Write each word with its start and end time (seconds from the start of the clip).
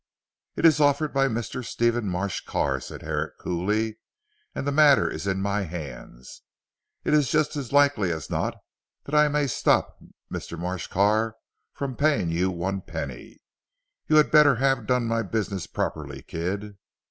"It 0.55 0.65
is 0.65 0.81
offered 0.81 1.13
by 1.13 1.27
Mr. 1.27 1.63
Stephen 1.63 2.07
Marsh 2.09 2.41
Carr," 2.43 2.79
said 2.81 3.03
Herrick 3.03 3.37
coolly, 3.37 3.99
"and 4.55 4.65
the 4.65 4.71
matter 4.71 5.07
is 5.07 5.27
in 5.27 5.43
my 5.43 5.61
hands. 5.61 6.41
It 7.03 7.13
is 7.13 7.29
just 7.29 7.55
as 7.55 7.71
likely 7.71 8.11
as 8.11 8.27
not 8.27 8.55
that 9.03 9.13
I 9.13 9.27
may 9.27 9.45
stop 9.45 9.99
Mr. 10.33 10.57
Marsh 10.57 10.87
Carr 10.87 11.35
from 11.71 11.95
paying 11.95 12.31
you 12.31 12.49
one 12.49 12.81
penny. 12.81 13.43
You 14.07 14.15
had 14.15 14.31
better 14.31 14.55
have 14.55 14.87
done 14.87 15.05
my 15.05 15.21
business 15.21 15.67
properly 15.67 16.23
Kidd." 16.23 16.79